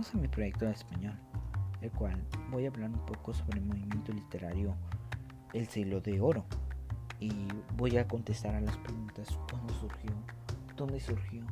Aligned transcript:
bienvenidos 0.00 0.14
a 0.14 0.18
mi 0.18 0.28
proyecto 0.28 0.64
de 0.64 0.72
español, 0.72 1.14
el 1.82 1.90
cual 1.90 2.24
voy 2.50 2.64
a 2.64 2.68
hablar 2.68 2.88
un 2.88 3.04
poco 3.04 3.34
sobre 3.34 3.58
el 3.58 3.66
movimiento 3.66 4.12
literario 4.12 4.74
El 5.52 5.68
siglo 5.68 6.00
de 6.00 6.20
oro 6.22 6.46
y 7.18 7.30
voy 7.76 7.98
a 7.98 8.08
contestar 8.08 8.54
a 8.54 8.62
las 8.62 8.78
preguntas 8.78 9.28
cuándo 9.50 9.74
surgió, 9.74 10.12
dónde 10.74 11.00
surgió, 11.00 11.44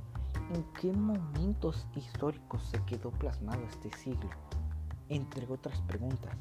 en 0.55 0.65
qué 0.81 0.91
momentos 0.93 1.87
históricos 1.95 2.63
se 2.63 2.83
quedó 2.85 3.11
plasmado 3.11 3.63
este 3.67 3.91
siglo, 3.99 4.31
entre 5.11 5.47
otras 5.47 5.83
preguntas. 5.83 6.35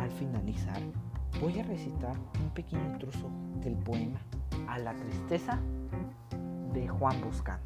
Al 0.00 0.10
finalizar, 0.10 0.82
voy 1.40 1.60
a 1.60 1.62
recitar 1.62 2.16
un 2.42 2.50
pequeño 2.50 2.98
trozo 2.98 3.30
del 3.60 3.76
poema 3.76 4.18
A 4.66 4.78
la 4.78 4.92
tristeza 4.96 5.60
de 6.72 6.88
Juan 6.88 7.20
Boscán. 7.20 7.60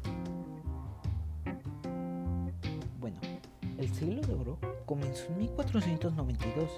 El 3.79 3.87
siglo 3.95 4.21
de 4.21 4.33
oro 4.33 4.59
comenzó 4.85 5.27
en 5.27 5.37
1492 5.37 6.69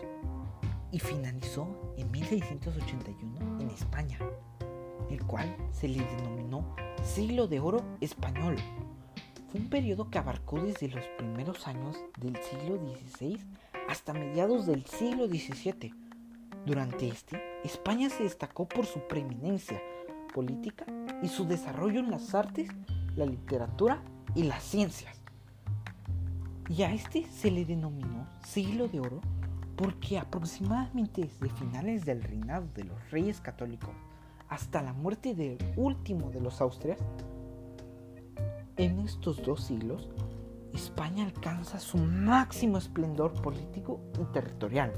y 0.91 1.00
finalizó 1.00 1.96
en 1.98 2.12
1681 2.12 3.60
en 3.60 3.70
España, 3.72 4.20
el 5.10 5.26
cual 5.26 5.55
se 5.72 5.88
le 5.88 6.05
denominó 6.05 6.76
siglo 7.04 7.48
de 7.48 7.60
oro 7.60 7.84
español. 8.02 8.55
Fue 9.50 9.62
un 9.62 9.70
periodo 9.70 10.12
que 10.12 10.20
abarcó 10.20 10.62
desde 10.62 10.90
los 10.90 11.04
primeros 11.18 11.68
años 11.68 11.98
del 12.20 12.38
siglo 12.38 12.77
XVI 12.77 13.40
hasta 13.90 14.13
mediados 14.13 14.68
del 14.68 14.86
siglo 14.86 15.26
XVII. 15.26 15.96
Durante 16.68 17.08
este, 17.08 17.41
España 17.63 18.12
se 18.12 18.22
destacó 18.22 18.68
por 18.68 18.86
su 18.86 18.99
preeminencia 19.08 19.82
política 20.36 20.86
y 21.24 21.30
su 21.30 21.46
desarrollo 21.46 21.99
en 21.99 22.12
las 22.12 22.36
artes, 22.36 22.70
la 23.16 23.26
literatura 23.26 24.04
y 24.36 24.43
las 24.43 24.62
ciencias. 24.62 25.21
Y 26.72 26.84
a 26.84 26.94
este 26.94 27.26
se 27.26 27.52
le 27.52 27.66
denominó 27.66 28.26
siglo 28.46 28.88
de 28.88 29.02
oro 29.02 29.20
porque 29.76 30.18
aproximadamente 30.18 31.24
desde 31.24 31.54
finales 31.58 32.05
del 32.05 32.24
reinado 32.24 32.66
de 32.74 32.86
los 32.86 33.12
reyes 33.12 33.41
católicos 33.41 33.90
hasta 34.48 34.82
la 34.82 34.94
muerte 34.94 35.36
del 35.36 35.58
último 35.76 36.32
de 36.32 36.40
los 36.40 36.62
Austrias, 36.62 36.98
en 38.77 38.99
estos 38.99 39.44
dos 39.44 39.66
siglos, 39.66 40.08
España 40.74 41.26
alcanza 41.26 41.77
su 41.77 41.98
máximo 41.98 42.77
esplendor 42.77 43.34
político 43.42 43.99
y 44.22 44.24
territorial. 44.32 44.94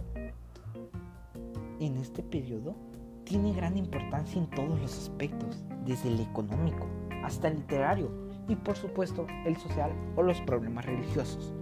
En 1.80 1.98
este 1.98 2.22
periodo 2.22 2.76
tiene 3.24 3.52
gran 3.52 3.78
importancia 3.78 4.40
en 4.40 4.50
todos 4.52 4.80
los 4.80 4.96
aspectos, 4.96 5.64
desde 5.86 6.10
el 6.10 6.20
económico 6.20 6.88
hasta 7.24 7.48
el 7.48 7.56
literario 7.56 8.12
y 8.48 8.56
por 8.56 8.76
supuesto 8.76 9.26
el 9.46 9.58
social 9.58 9.92
o 10.16 10.22
los 10.22 10.40
problemas 10.42 10.86
religiosos. 10.86 11.54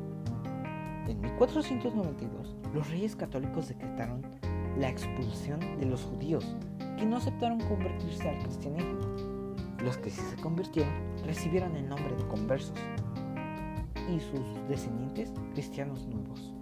En 1.07 1.19
1492, 1.21 2.55
los 2.73 2.89
reyes 2.89 3.15
católicos 3.15 3.67
decretaron 3.67 4.21
la 4.77 4.89
expulsión 4.89 5.59
de 5.79 5.85
los 5.85 6.03
judíos 6.03 6.55
que 6.97 7.05
no 7.05 7.17
aceptaron 7.17 7.59
convertirse 7.61 8.29
al 8.29 8.39
cristianismo. 8.39 8.99
Los 9.83 9.97
que 9.97 10.11
sí 10.11 10.21
se 10.21 10.41
convirtieron 10.41 10.93
recibieron 11.25 11.75
el 11.75 11.89
nombre 11.89 12.15
de 12.15 12.27
conversos 12.27 12.77
y 14.09 14.19
sus 14.19 14.67
descendientes 14.67 15.31
cristianos 15.53 16.05
nuevos. 16.07 16.53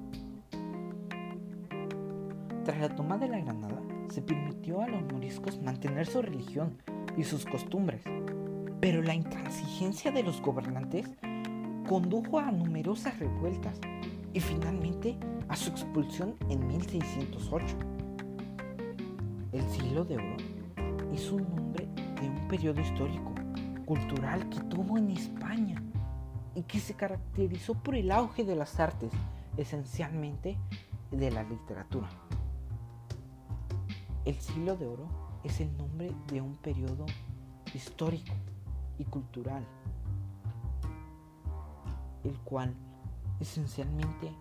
Tras 2.64 2.80
la 2.80 2.96
toma 2.96 3.18
de 3.18 3.28
la 3.28 3.40
Granada, 3.40 3.82
se 4.10 4.22
permitió 4.22 4.82
a 4.82 4.88
los 4.88 5.02
moriscos 5.12 5.62
mantener 5.62 6.08
su 6.08 6.22
religión 6.22 6.78
y 7.18 7.24
sus 7.24 7.46
costumbres, 7.46 8.02
pero 8.80 9.02
la 9.02 9.14
intransigencia 9.14 10.12
de 10.12 10.24
los 10.24 10.42
gobernantes 10.42 11.08
condujo 11.88 12.40
a 12.40 12.52
numerosas 12.52 13.20
revueltas 13.20 13.80
y 14.34 14.40
finalmente 14.40 15.18
a 15.48 15.56
su 15.56 15.70
expulsión 15.70 16.36
en 16.50 16.68
1608. 16.68 17.76
El 19.52 19.68
siglo 19.70 20.06
de 20.06 20.18
oro 20.18 20.38
es 21.14 21.32
un 21.32 21.50
nombre 21.50 21.88
de 22.22 22.30
un 22.30 22.48
periodo 22.48 22.82
histórico, 22.82 23.34
cultural 23.86 24.48
que 24.50 24.60
tuvo 24.62 24.98
en 24.98 25.10
España 25.12 25.82
y 26.54 26.64
que 26.64 26.80
se 26.80 26.94
caracterizó 26.94 27.74
por 27.74 27.96
el 27.96 28.12
auge 28.12 28.44
de 28.44 28.56
las 28.56 28.80
artes, 28.80 29.12
esencialmente 29.58 30.58
de 31.12 31.32
la 31.32 31.44
literatura. 31.44 32.10
El 34.26 34.36
siglo 34.36 34.76
de 34.76 34.86
oro 34.86 35.08
es 35.44 35.60
el 35.60 35.76
nombre 35.78 36.12
de 36.28 36.42
un 36.42 36.56
periodo 36.58 37.06
histórico 37.74 38.34
y 39.00 39.06
cultural, 39.06 39.66
el 42.24 42.38
cual 42.40 42.76
Esencialmente 43.40 44.34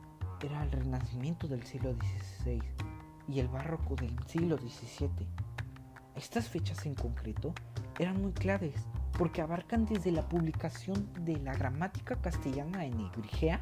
era 0.43 0.63
el 0.65 0.73
renacimiento 0.73 1.47
del 1.47 1.63
siglo 1.63 1.95
XVI 1.95 2.61
y 3.29 3.41
el 3.41 3.49
barroco 3.49 3.95
del 3.95 4.17
siglo 4.27 4.57
XVII. 4.57 5.27
Estas 6.17 6.49
fechas 6.49 6.85
en 6.85 6.95
concreto 6.95 7.55
eran 7.99 8.21
muy 8.21 8.33
claves 8.33 8.75
porque 9.17 9.41
abarcan 9.41 9.87
desde 9.87 10.11
la 10.11 10.29
publicación 10.29 11.09
de 11.25 11.37
la 11.39 11.55
gramática 11.55 12.17
castellana 12.17 12.87
en 12.87 13.01
Egrigea 13.01 13.61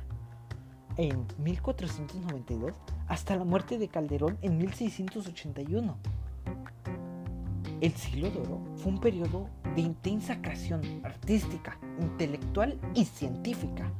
en 0.96 1.26
1492 1.38 2.74
hasta 3.06 3.36
la 3.36 3.44
muerte 3.44 3.78
de 3.78 3.88
Calderón 3.88 4.38
en 4.40 4.56
1681. 4.56 5.98
El 7.82 7.92
siglo 7.92 8.30
de 8.30 8.40
oro 8.40 8.62
fue 8.76 8.92
un 8.92 9.00
periodo 9.00 9.50
de 9.74 9.82
intensa 9.82 10.40
creación 10.40 10.80
artística, 11.04 11.78
intelectual 12.00 12.80
y 12.94 13.04
científica 13.04 13.92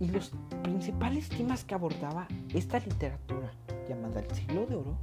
y 0.00 0.08
los 0.08 0.32
principales 0.62 1.28
temas 1.28 1.64
que 1.64 1.74
abordaba 1.74 2.28
esta 2.54 2.78
literatura 2.78 3.52
llamada 3.88 4.20
el 4.20 4.30
siglo 4.34 4.66
de 4.66 4.76
oro 4.76 4.98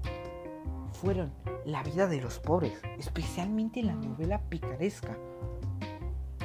fueron 0.94 1.32
la 1.66 1.84
vida 1.84 2.08
de 2.08 2.22
los 2.22 2.40
pobres, 2.40 2.80
especialmente 2.98 3.84
la 3.84 3.96
novela 3.96 4.42
picaresca, 4.50 5.18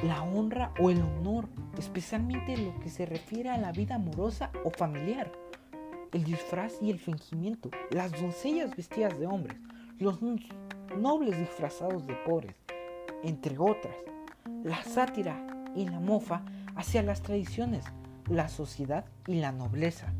la 0.03 0.23
honra 0.23 0.73
o 0.79 0.89
el 0.89 1.01
honor, 1.01 1.47
especialmente 1.77 2.57
lo 2.57 2.77
que 2.79 2.89
se 2.89 3.05
refiere 3.05 3.49
a 3.49 3.57
la 3.57 3.71
vida 3.71 3.95
amorosa 3.95 4.51
o 4.65 4.71
familiar, 4.71 5.31
el 6.11 6.23
disfraz 6.23 6.73
y 6.81 6.91
el 6.91 6.99
fingimiento, 6.99 7.69
las 7.91 8.11
doncellas 8.11 8.75
vestidas 8.75 9.17
de 9.19 9.27
hombres, 9.27 9.57
los 9.99 10.19
nobles 10.97 11.37
disfrazados 11.37 12.05
de 12.07 12.15
pobres, 12.25 12.55
entre 13.23 13.57
otras, 13.57 13.95
la 14.63 14.83
sátira 14.83 15.69
y 15.75 15.87
la 15.87 15.99
mofa 15.99 16.43
hacia 16.75 17.03
las 17.03 17.21
tradiciones, 17.21 17.85
la 18.31 18.47
sociedad 18.47 19.03
y 19.27 19.35
la 19.35 19.51
nobleza, 19.51 20.13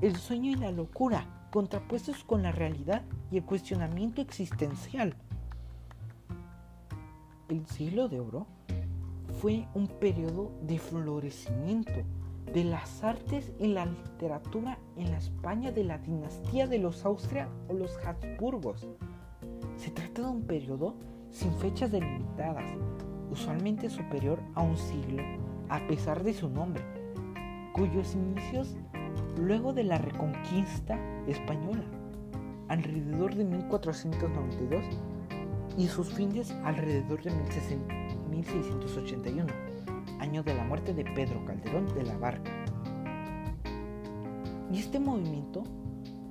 el 0.00 0.14
sueño 0.14 0.52
y 0.52 0.54
la 0.54 0.70
locura, 0.70 1.26
contrapuestos 1.50 2.22
con 2.22 2.44
la 2.44 2.52
realidad 2.52 3.02
y 3.32 3.38
el 3.38 3.44
cuestionamiento 3.44 4.22
existencial. 4.22 5.16
El 7.48 7.66
siglo 7.66 8.08
de 8.08 8.20
oro 8.20 8.46
fue 9.40 9.66
un 9.74 9.88
periodo 9.88 10.52
de 10.62 10.78
florecimiento 10.78 11.92
de 12.54 12.64
las 12.64 13.02
artes 13.02 13.50
y 13.58 13.66
la 13.66 13.86
literatura 13.86 14.78
en 14.96 15.10
la 15.10 15.18
España 15.18 15.72
de 15.72 15.82
la 15.82 15.98
dinastía 15.98 16.68
de 16.68 16.78
los 16.78 17.04
Austria 17.04 17.48
o 17.68 17.74
los 17.74 17.98
Habsburgos. 18.06 18.86
Se 19.76 19.90
trata 19.90 20.22
de 20.22 20.28
un 20.28 20.42
periodo 20.42 20.94
sin 21.30 21.52
fechas 21.54 21.90
delimitadas, 21.90 22.70
usualmente 23.32 23.90
superior 23.90 24.38
a 24.54 24.62
un 24.62 24.76
siglo, 24.76 25.24
a 25.68 25.84
pesar 25.88 26.22
de 26.22 26.34
su 26.34 26.48
nombre, 26.48 27.01
cuyos 27.72 28.14
inicios 28.14 28.76
luego 29.36 29.72
de 29.72 29.84
la 29.84 29.98
reconquista 29.98 30.98
española, 31.26 31.84
alrededor 32.68 33.34
de 33.34 33.44
1492, 33.44 34.84
y 35.76 35.86
sus 35.88 36.12
fines 36.12 36.50
alrededor 36.64 37.22
de 37.22 37.30
1681, 38.30 39.46
año 40.20 40.42
de 40.42 40.54
la 40.54 40.64
muerte 40.64 40.92
de 40.92 41.04
Pedro 41.04 41.44
Calderón 41.44 41.86
de 41.94 42.02
la 42.02 42.16
Barca. 42.18 42.50
Y 44.70 44.78
este 44.78 45.00
movimiento 45.00 45.64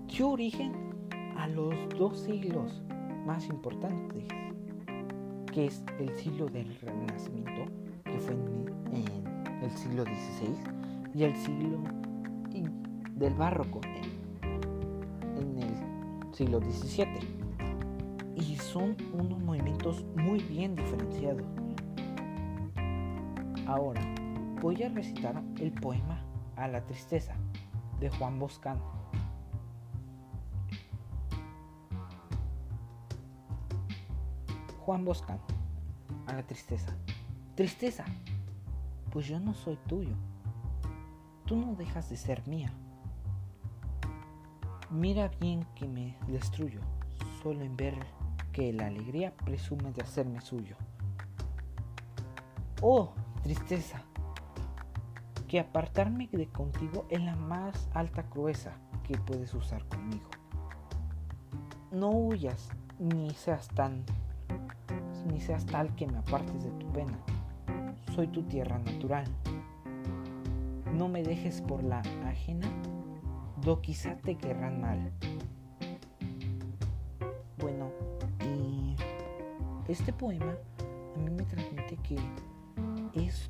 dio 0.08 0.30
origen 0.30 0.74
a 1.38 1.48
los 1.48 1.74
dos 1.98 2.20
siglos 2.20 2.84
más 3.26 3.48
importantes, 3.48 4.26
que 5.52 5.66
es 5.66 5.84
el 6.00 6.16
siglo 6.16 6.46
del 6.48 6.76
Renacimiento, 6.80 7.66
que 8.04 8.20
fue 8.20 8.34
en 8.34 9.64
el 9.64 9.72
siglo 9.72 10.04
XVI, 10.04 10.81
y 11.14 11.24
el 11.24 11.36
siglo 11.36 11.80
del 13.16 13.34
barroco 13.36 13.82
en, 15.36 15.58
el 15.60 16.34
siglo 16.34 16.60
XVII. 16.60 17.06
Y 18.36 18.56
son 18.56 18.98
unos 19.14 19.40
movimientos 19.40 20.04
muy 20.16 20.40
bien 20.40 20.76
diferenciados. 20.76 21.46
Ahora 23.68 24.02
voy 24.62 24.82
a 24.84 24.90
recitar 24.90 25.42
el 25.60 25.72
poema 25.72 26.20
A 26.56 26.68
la 26.68 26.84
tristeza 26.86 27.36
de 28.00 28.10
Juan 28.10 28.40
Boscán. 28.40 28.80
Juan 34.80 35.06
Boscán, 35.06 35.40
a 36.26 36.34
la 36.34 36.44
tristeza. 36.44 36.96
Tristeza, 37.56 38.04
pues 39.12 39.28
yo 39.28 39.40
no 39.40 39.54
soy 39.54 39.78
tuyo. 39.88 40.16
Tú 41.52 41.58
no 41.58 41.76
dejas 41.76 42.10
de 42.10 42.16
ser 42.16 42.48
mía. 42.48 42.72
Mira 44.90 45.30
bien 45.42 45.66
que 45.76 45.86
me 45.86 46.16
destruyo, 46.30 46.80
solo 47.44 47.60
en 47.66 47.76
ver 47.76 47.94
que 48.54 48.72
la 48.72 48.88
alegría 48.88 49.36
presume 49.36 49.92
de 49.92 50.02
hacerme 50.02 50.40
suyo. 50.40 50.78
Oh, 52.82 53.12
tristeza, 53.44 54.02
que 55.50 55.60
apartarme 55.60 56.30
de 56.32 56.48
contigo 56.48 57.06
es 57.10 57.20
la 57.20 57.36
más 57.36 57.90
alta 57.94 58.24
crueza 58.24 58.72
que 59.04 59.18
puedes 59.18 59.54
usar 59.54 59.84
conmigo. 59.90 60.30
No 61.92 62.12
huyas, 62.12 62.70
ni 62.98 63.30
seas 63.32 63.68
tan, 63.68 64.06
ni 65.30 65.42
seas 65.42 65.66
tal 65.66 65.94
que 65.96 66.08
me 66.08 66.18
apartes 66.18 66.64
de 66.64 66.72
tu 66.72 66.90
pena. 66.94 67.20
Soy 68.16 68.28
tu 68.28 68.42
tierra 68.44 68.80
natural. 68.80 69.26
No 71.02 71.08
me 71.08 71.24
dejes 71.24 71.62
por 71.62 71.84
la 71.84 72.04
ajena, 72.28 72.68
do 73.66 73.82
quizá 73.82 74.16
te 74.18 74.38
querrán 74.38 74.82
mal. 74.82 75.12
Bueno, 77.58 77.90
y 78.46 78.96
este 79.88 80.14
poema 80.14 80.56
a 81.16 81.18
mí 81.18 81.32
me 81.32 81.42
transmite 81.42 81.98
que 82.04 82.20
es 83.16 83.50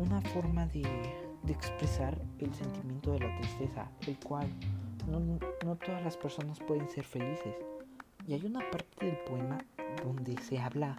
una 0.00 0.20
forma 0.20 0.66
de, 0.66 0.82
expresar 1.46 2.20
el 2.40 2.52
sentimiento 2.52 3.12
de 3.12 3.20
la 3.20 3.36
tristeza, 3.38 3.88
el 4.08 4.18
cual 4.18 4.48
no, 5.08 5.76
todas 5.76 6.02
las 6.02 6.16
personas 6.16 6.58
pueden 6.58 6.88
ser 6.88 7.04
felices. 7.04 7.54
Y 8.26 8.34
hay 8.34 8.44
una 8.44 8.68
parte 8.72 9.06
del 9.06 9.18
poema 9.18 9.58
donde 10.02 10.36
se 10.42 10.58
habla 10.58 10.96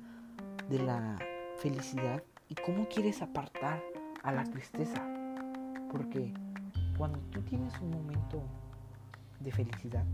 de 0.70 0.80
la 0.80 1.20
felicidad 1.58 2.24
y 2.48 2.56
cómo 2.56 2.88
quieres 2.88 3.22
apartar 3.22 3.84
a 4.24 4.32
la 4.32 4.46
tristeza. 4.46 5.11
Porque 5.92 6.34
cuando 6.98 7.20
tú 7.32 7.42
tienes 7.42 7.74
un 7.82 7.92
momento 7.92 8.42
de 9.40 9.52
felicidad, 9.52 10.06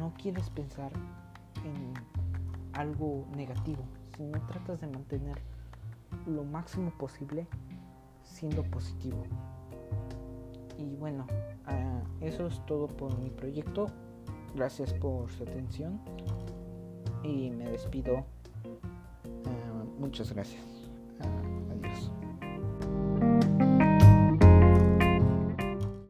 no 0.00 0.12
quieres 0.14 0.48
pensar 0.50 0.90
en 1.64 1.92
algo 2.72 3.26
negativo, 3.36 3.82
sino 4.16 4.40
tratas 4.46 4.80
de 4.80 4.86
mantener 4.86 5.38
lo 6.26 6.44
máximo 6.44 6.90
posible 6.92 7.46
siendo 8.22 8.62
positivo. 8.64 9.22
Y 10.78 10.94
bueno, 10.96 11.26
ah, 11.66 12.00
eso 12.20 12.46
es 12.46 12.64
todo 12.66 12.86
por 12.86 13.18
mi 13.18 13.30
proyecto. 13.30 13.86
Gracias 14.54 14.92
por 14.94 15.30
su 15.30 15.42
atención 15.42 16.00
y 17.22 17.50
me 17.50 17.68
despido. 17.70 18.24
Ah, 19.46 19.84
muchas 19.98 20.32
gracias. 20.32 20.75